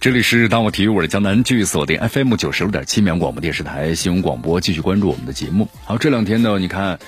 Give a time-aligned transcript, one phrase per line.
[0.00, 5.68] 这里是当我体育，我是江南，继续锁定 FM 九十六点七绵广播电视台新闻广播，继续关注我们的节目。
[5.84, 7.00] 好，这两天呢，你看，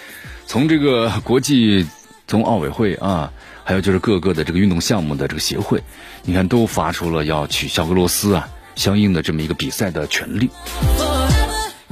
[0.47, 1.87] 从这个国际，
[2.27, 5.81] 从奥委会啊，还有就是各个的这个运动项目的这个协会，
[6.25, 10.51] 你看都发出了要取消俄罗斯啊相应的这么一个比赛的权利。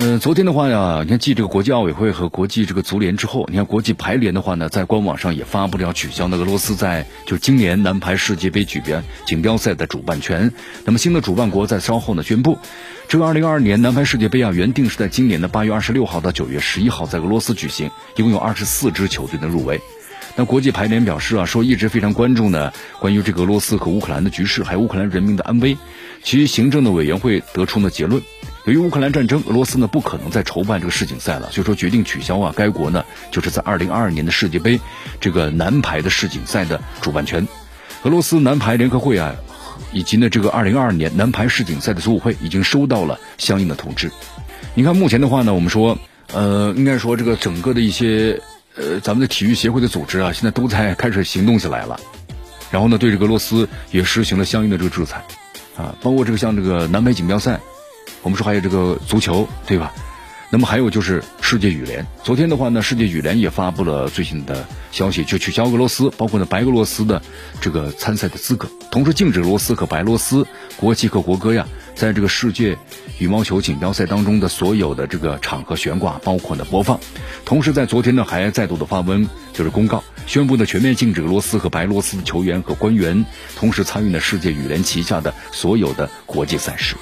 [0.00, 10.52] 嗯，昨天的话呀，你看继这个国际奥委会和国际这个足联之后，你看国际排联的话呢，在官网上也发布了要取消那俄罗斯在就今年男排世界杯举办锦标赛的主办权。
[10.84, 12.56] 那么新的主办国在稍后呢宣布，
[13.08, 19.80] 这个二零二二年男排世界杯啊，原定是在今年的八月二十六号到九月十一号在俄罗斯举行，一共有二十四支球队的入围。
[20.36, 25.76] 那国际排联表示啊，说一直非常关注呢，关于这个俄罗斯和乌克兰的局势，还有乌克兰人民的安危。
[26.22, 28.22] 其行政的委员会得出呢结论，
[28.64, 34.80] 由于乌克兰战争，俄罗斯呢不可能再筹办这个世锦赛了，所以说决定取消啊该国呢就是在二零二二年的世界杯
[35.20, 37.46] 这个男排的世锦赛的主办权。
[38.04, 39.34] 俄罗斯男排联合会啊，
[39.92, 44.10] 以及呢这个二零二二年男排世锦赛的组委会已经收到了相应的通知。
[44.74, 45.98] 你看目前的话呢，我们说，
[46.32, 48.40] 呃，应该说这个整个的一些。
[48.80, 51.98] 呃，咱们的体育协会的组织啊，现在都在开始行动起来了，
[52.70, 55.24] 然后呢，对这个俄罗斯也实行了相应的这个制裁，
[55.76, 57.58] 啊，包括这个像这个南北锦标赛，
[58.22, 59.92] 我们说还有这个足球，对吧？
[60.50, 67.20] 那么还有就是世界羽联，昨天的话呢，世界羽联也发布了最新的消息，就取消俄罗斯，包括呢白俄罗斯的
[67.60, 70.46] 这个参赛的资格，同时禁止俄罗斯和白俄罗斯
[70.78, 72.78] 国旗和国歌呀，在这个世界
[73.18, 76.98] 羽毛球锦标赛当中的所有的这个场合悬挂，包括呢播放。
[77.44, 86.96] 同时在昨天呢，还再度的发文，就是公告宣布呢全面禁止俄罗斯和白俄罗斯的球员和官员，同时参与呢世界羽联旗下的所有的国际赛事。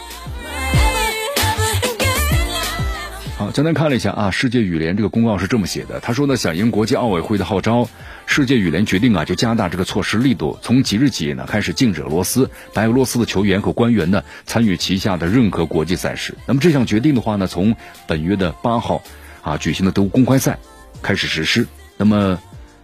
[3.56, 7.88] 简单看了一下啊，世界羽联这个公告是这么写的，他说呢，响应国际奥委会的号召，
[8.26, 16.34] 世界羽联决定啊，就加大这个措施力度，从即日起呢，开始禁止俄罗斯、白俄罗斯的球员和官员呢参与旗下的任何国际赛事。
[16.44, 17.74] 那么这项决定的话呢，从
[18.06, 19.02] 本月的八号
[19.40, 20.58] 啊举行的德国公开赛
[21.00, 22.38] 开始实施，那么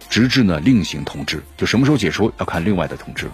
[0.09, 3.29] 直至呢另行通知，就什么时候解除要看另外的通知。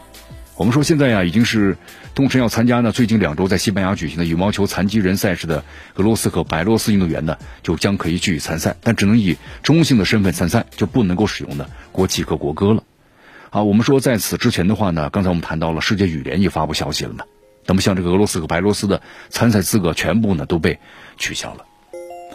[0.59, 1.77] 我们说现在呀，已经是
[2.13, 2.91] 动身要参加呢。
[2.91, 5.63] 最近两周在西班牙举行的羽毛球残疾人赛事的
[5.95, 12.83] 俄罗斯和白罗斯运动员呢，就将可以继续参赛，但只能以中性的身份参赛，就不能够使用呢国旗和国歌了。
[13.51, 17.23] 好，我们说在此之前的话呢，刚才我们谈到了世界羽联也发布消息了嘛。
[17.65, 20.77] 那么像这个俄罗斯和白罗斯的参赛资格全部呢都被
[21.15, 21.63] 取消了。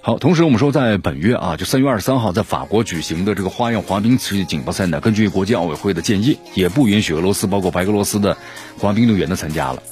[0.06, 8.36] 好，同时我们说，在本月啊，就三月二十三号，在法国举行的这个花样滑冰世界锦标赛呢，根据国际奥委会的建议，也不允许俄罗斯包括白俄罗斯的
[8.78, 9.82] 滑冰运动员的参加了。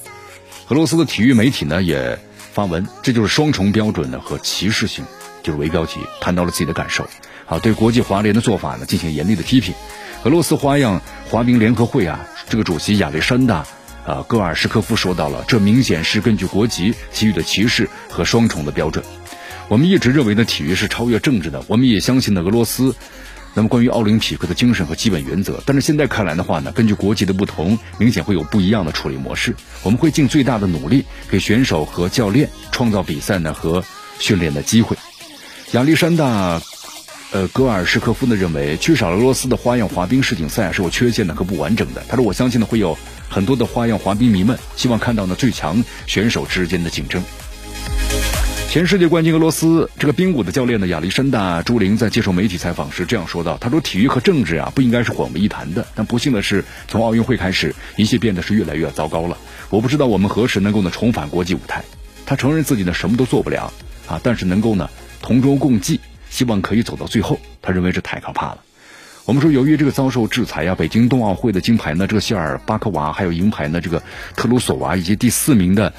[0.69, 5.03] 俄罗斯的体育媒体呢也发文，这就是双重标准呢和歧视性，
[5.43, 7.09] 就是为标题，谈到了自己的感受。
[7.47, 9.75] 好，对国际滑联的做法呢进行严厉的批评。
[10.25, 11.01] 俄罗斯花样
[11.31, 13.65] 滑冰联合会啊，这个主席亚历山大
[14.05, 19.03] 啊戈尔什科夫说到了，这明显是根据国籍给予的歧视和双重的标准。
[19.73, 21.65] 我们一直认为呢，体育是超越政治的。
[21.67, 22.95] 我们也相信呢，俄罗斯，
[23.55, 25.63] 那么关于奥林匹克的精神和基本原则。
[25.65, 29.57] 但是现在看来的话呢，根据国籍的不同，明显会有不一样的处理模式。
[29.83, 33.83] 我们会尽最大的努力，给选手和教练创造比赛呢和
[34.19, 34.95] 训练的机会。
[35.71, 36.61] 亚历山大，
[37.31, 42.05] 呃，戈尔什科夫呢认为，缺少俄罗斯的花样滑冰世锦赛是有缺陷的和不完整的。
[42.11, 42.99] 他说：“我相信呢，会有
[43.31, 47.25] 很多的花样滑冰迷们希望看到呢最强选手之间的竞争。”
[48.73, 55.87] 前世界冠军俄罗斯这个冰舞的教练呢，亚历山大朱琳在接受媒体采访时这样说道：“他说，体育和政治啊不应该是混为一谈的。
[55.95, 59.37] 但不幸的是，从奥运会开始，一切变得是越来越糟糕了。
[59.69, 61.85] 我不知道我们何时能够呢重返国际舞台。
[62.25, 63.71] 他承认自己呢什么都做不了
[64.09, 64.89] 啊，但是能够呢
[65.21, 67.39] 同舟共济，希望可以走到最后。
[67.61, 68.63] 他认为这太可怕了。
[69.27, 74.03] 我们说，由于这个遭受制裁啊，北京冬奥会的金牌呢，这个谢尔巴科娃，还有银牌呢，这个
[74.35, 75.93] 特鲁索娃，以及第四名的。”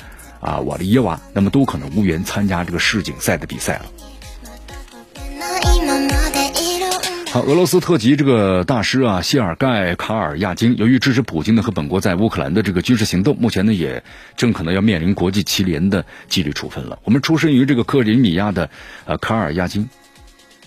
[0.44, 3.86] 啊，瓦利耶娃，那么都可能无缘参加这个世锦赛的比赛了。
[7.32, 14.04] 好，俄罗斯特级这个大师啊，谢尔盖卡尔亚金，由于支持普京呢和本国在乌克兰的这个军事行动，目前呢也
[14.38, 17.00] 正可能要面临国际棋联的纪律处分了。
[17.06, 18.70] 我们出身于这个克里米亚的
[19.06, 19.90] 呃卡尔亚金，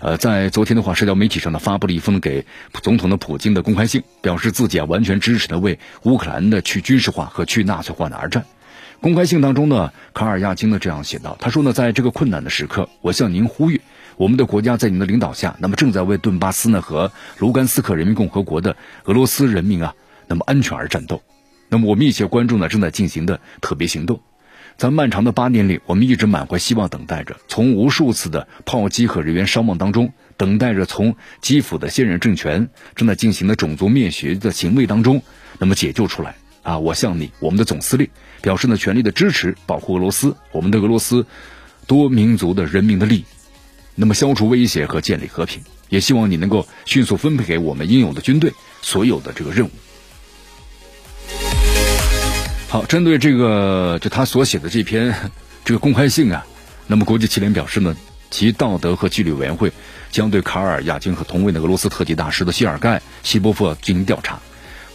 [0.01, 2.47] 呃，在昨天的话，社交媒体上呢发布了一封给
[2.83, 8.45] 总统的普京的公开信，表示自己啊完全支持的为乌克兰的去军事化和去纳粹化的而战。
[9.01, 13.81] 公开信当中呢，卡尔亚金呢这样写道：“他说呢，在这个困难的时刻，我向您呼吁，
[14.17, 19.95] 我们的国家在您的领导下，那么正在为顿巴斯呢和卢甘斯克人民共和国的俄罗斯人民啊，
[20.27, 21.23] 那么安全而战斗。
[21.69, 24.21] 那么我们一切关注呢正在进行的特别行动，
[24.77, 35.23] 在漫长的八年里，我们一直满怀希望，等待着从无数次的炮击和人员伤亡当中，等待着从基辅的现任政权正在进行的种族灭绝的行为当中，
[35.59, 36.35] 那么解救出来。”
[36.67, 38.09] 啊，我向你，我们的总司令，
[38.43, 41.25] 表示呢全力的支持，保护俄罗斯，我们的俄罗斯
[41.87, 43.25] 多民族的人民的利益，
[43.95, 48.53] 那么消除威胁和建立和平，也希望你能够迅速分配给我们应有的军队
[48.83, 49.71] 所有的这个任务。
[52.69, 55.15] 好，针对这个就他所写的这篇
[55.65, 56.45] 这个公开信啊，
[56.89, 57.97] 那么国际汽联表示呢，
[58.29, 59.71] 其道德和纪律委员会
[60.11, 64.41] 将对卡尔亚金和同位的俄罗斯特级大师的谢尔盖西波夫进行调查。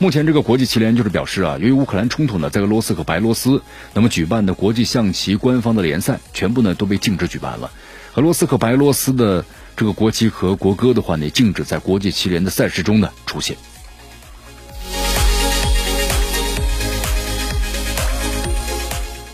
[0.01, 3.61] 目前，这个国际棋联就是表示啊，由于乌克兰冲突呢，在俄罗斯和白罗斯，
[3.93, 7.69] 那么举办的国际象棋官方的联赛全部呢都被禁止举办了。
[8.15, 9.45] 俄罗斯和白罗斯的
[9.75, 13.55] 这个国旗和国歌的话呢，禁止在国际棋联的赛事中呢出现。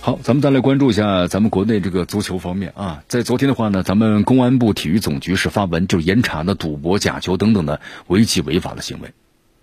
[0.02, 9.14] 好，咱们再来关注一下咱们国内这个足球方面啊，在昨天的话呢，咱们公安部体育总局是发文就严查的赌博、假球等等的违纪违法的行为。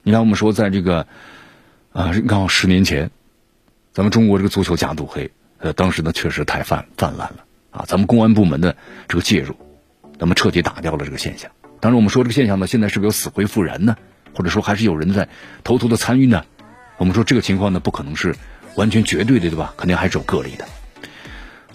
[0.07, 1.07] 你看，我们说，在这个
[1.95, 3.11] 啊，刚好十年前，
[3.95, 7.85] 咱们中国这个足球假赌黑，呃，当时呢确实太泛泛滥了啊。
[7.89, 8.77] 咱们公安部门的
[9.09, 9.57] 这个介入，
[10.19, 11.51] 那么彻底打掉了这个现象。
[11.81, 13.97] 当然，我们说这个现象呢，现在是不是有死灰复燃呢？
[14.35, 15.31] 或者说还是有人在
[15.65, 16.45] 偷偷的参与呢？
[16.99, 18.37] 我们说这个情况呢，不可能是
[18.75, 19.73] 完全绝对的，对吧？
[19.79, 20.67] 肯定还是有个例的。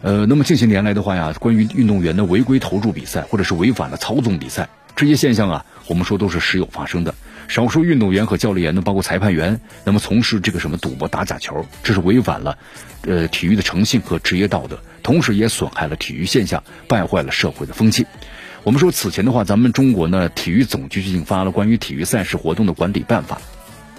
[0.03, 7.15] 呃，那么近些年来的话呀，关于运动员的违规投注比赛，或者是违反了操纵比赛这些现象啊，我们说都是时有发生的。
[7.47, 12.57] 少数运动员和教练员呢，包括裁判员，那么从事这个什么赌博、打假球，这是违反了，
[13.03, 18.05] 呃，体育的诚信和职业道德，同时也损害了体育现象，败坏了社会的风气。
[18.65, 23.41] 我们说此前的话，咱们中国呢，体育总局就印发了关于体育赛事活动的管理办法，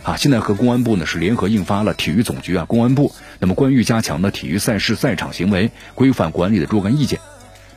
[0.02, 7.20] 啊，现在和公安部呢是联合印发了体育总局啊、公安部那么关于加强的体育赛事赛场行为规范管理的若干意见，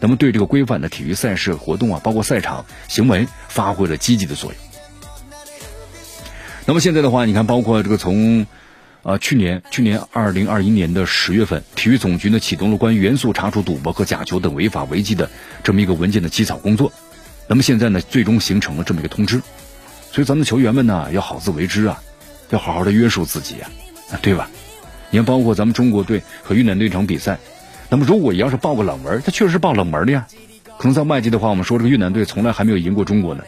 [0.03, 4.59] 那么对这个规范的体育赛事活动啊，包括赛场行为发挥了积极的作用。
[6.65, 8.45] 那么现在的话，你看，包括这个从，
[9.03, 15.29] 啊，去年去年二零二一年的十月份，体育总局呢启动了关于严肃查处赌博和假球等违法违纪的
[15.63, 16.91] 这么一个文件的起草工作。
[17.47, 19.41] 那么现在呢，最终形成了这么一个通知。
[20.11, 22.03] 所以咱们球员们呢，要好自为之啊，
[22.49, 24.49] 要好好的约束自己啊，对吧？
[25.11, 27.39] 你看，包括咱们中国队和越南队这场比赛，
[27.93, 30.25] 那么如果要是报个冷门，他确实是报冷门的呀。
[30.79, 33.43] 可能在外界的话，我们说这个越南队从来还没有赢过中国呢。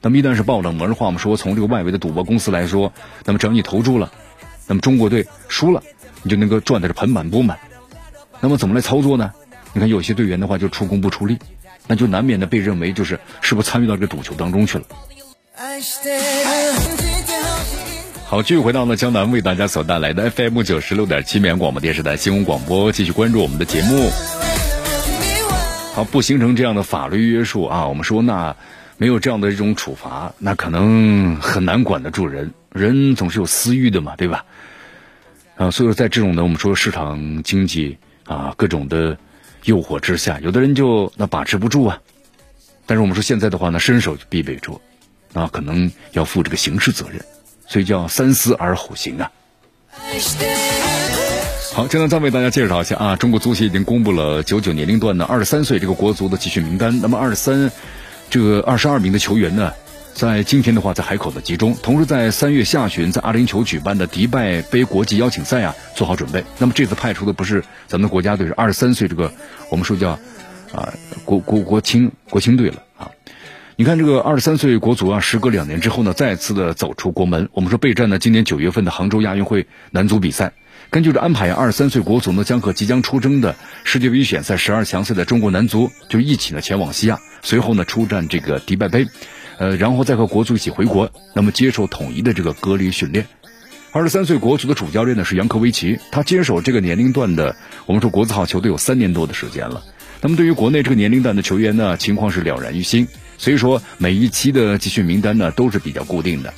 [0.00, 2.92] 那么一旦是爆冷门的话，我们说从这个外围的赌博公司来说，
[3.24, 4.10] 那么只要你投注了，
[4.66, 5.84] 那么中国队输了，
[6.24, 7.56] 你就能够赚的是盆满钵满。
[8.40, 9.32] 那么怎么来操作呢？
[9.72, 11.38] 你看有些队员的话就出工不出力，
[11.86, 14.84] 那就难免的被认为就是是不是参与到这个赌球当中去了。
[18.34, 24.10] 好，继续回到呢江南为大家所带来的 FM 九十六点七绵阳广播电视台新闻广播，继续关注我们的节目。
[25.94, 28.56] 好，不形成这样的法律约束啊，我们说那。
[28.96, 32.52] 没有这样的一种处罚，那可能很难管得住人。
[32.72, 34.44] 人总是有私欲的嘛，对吧？
[35.54, 39.16] 啊，所以说在这种呢我们说市场经济啊各种的
[39.62, 42.00] 诱惑之下，有的人就那把持不住啊。
[42.84, 44.80] 但是我们说现在的话呢，伸手就必被捉，
[45.34, 47.24] 啊，可能要负这个刑事责任，
[47.66, 49.30] 所以叫三思而后行啊。
[51.72, 57.00] 好，现在再为大家介绍一下啊，中国足协已经公布了九九年龄段的二十三岁这个国足的集训名单。
[57.00, 57.70] 那么二十三。
[58.30, 59.72] 这个二十二名的球员呢，
[60.12, 66.42] 在今天的话在海口的集中，同时在三月下旬在阿联酋举办的迪拜杯国际邀请赛啊做好准备。
[66.58, 69.32] 那么这次派出的不是咱们的国家队，是二十三岁这个
[69.68, 70.18] 我们说叫
[70.72, 70.92] 啊
[71.24, 73.10] 国国国青国青队了啊。
[73.76, 77.48] 你看这个二十三岁国足啊，时隔两年之后呢，再次的走出国门。
[77.52, 80.52] 我们说备战呢，今年九月份的杭州亚运会男足比赛。
[80.90, 89.08] 根据这安排，二十三岁国足呢将和即将出征的世界杯预选赛十二强赛的中国男足就一起呢前往西亚，随后呢出战这个迪拜杯，
[89.58, 93.26] 呃，然后再和国足一起回国，那么接受统一的这个隔离训练。
[93.90, 99.82] 二十三岁国足的主教练呢是杨科维奇，他接手这个年龄段的我们说国字号球队有三年多的时间了。
[100.20, 106.54] 那么对于国内这个年龄段的球员呢，情况是了然于心，所以说每一期的集训名单呢都是比较固定的。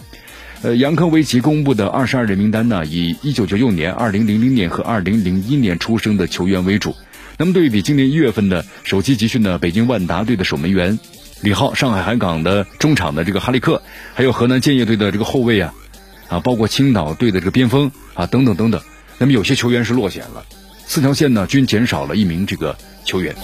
[0.63, 6.97] 呃，杨科维奇公布的二十二人名单呢，以一九九六年、二零零零年和二零零一年出生的球员为主。
[7.37, 10.99] 那么对比今年一月份的首期集训呢，北京万达队的守门员
[11.43, 13.83] 李浩、上海海港的中场的这个哈利克，
[14.15, 15.75] 还有河南建业队的这个后卫啊，
[16.29, 18.81] 啊，包括青岛队的这个边锋啊，等等等等，
[19.19, 20.47] 那么有些球员是落选了，
[20.87, 23.35] 四条线呢均减少了一名这个球员。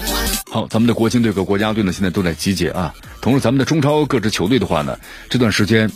[0.50, 2.94] 好，咱们的国青队和国家队呢现在都在集结啊。
[3.22, 4.98] 同时，咱们的中超各支球队的话呢，
[5.30, 5.90] 这段时间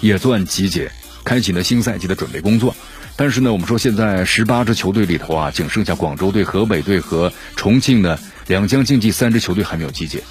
[0.00, 0.92] 也算集结，
[1.24, 2.76] 开启了新赛季的准备工作。
[3.16, 10.22] 但是呢，我们说现在十八支球队里头啊，仅剩下广州队、河北队和重庆的两江竞技三支球队还没有集结。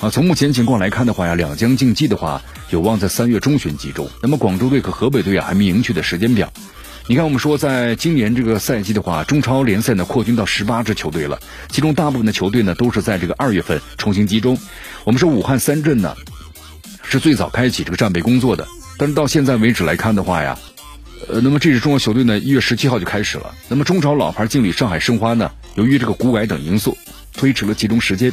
[0.00, 2.40] 啊，从目前情况来看的话呀，两江竞技的话
[2.70, 4.08] 有望在三月中旬集中。
[4.22, 6.50] 那么广州队和河北队啊，还没明确的时间表。
[7.10, 14.56] 你看，我们说在今年这个赛季的话，中超联赛呢扩军到十八支球队了，其中大部分的球队呢都是在这个二月份重新集中。
[15.02, 16.14] 我们说武汉三镇呢
[17.02, 18.64] 是最早开启这个战备工作的，
[18.96, 20.56] 但是到现在为止来看的话呀。
[21.28, 23.52] 呃，那么这支中国球队呢，一月十七号就开始了。
[23.66, 26.96] 那么中超老牌劲旅上海申花呢，由于这个股改等因素，
[27.32, 28.32] 推迟了集中时间，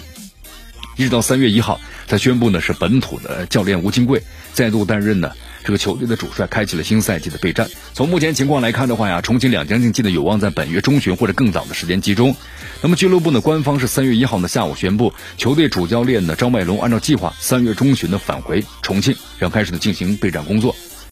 [0.97, 4.23] 一直到三月一号他宣布呢，是本土的教练吴金贵
[4.53, 5.31] 再度担任呢
[5.63, 7.69] 这个球队的主帅，开启了新赛季的备战。
[7.93, 12.35] 从目前情况来看的话呀，重庆两江竞技呢有望在本月中旬或者更早的时间集中。
[12.81, 20.75] 那么俱乐部呢，官方是三月一号呢下午宣布，球队主教练呢张麦龙按照计划三月中旬呢返回重庆，然后开始呢进行备战工作。